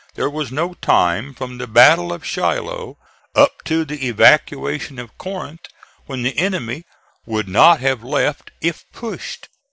There 0.15 0.31
was 0.31 0.51
no 0.51 0.73
time 0.73 1.35
from 1.35 1.59
the 1.59 1.67
battle 1.67 2.11
of 2.11 2.25
Shiloh 2.25 2.97
up 3.35 3.63
to 3.65 3.85
the 3.85 4.07
evacuation 4.07 4.97
of 4.97 5.15
Corinth 5.19 5.67
when 6.07 6.23
the 6.23 6.35
enemy 6.39 6.85
would 7.27 7.47
not 7.47 7.81
have 7.81 8.03
left 8.03 8.49
if 8.61 8.83
pushed. 8.93 9.47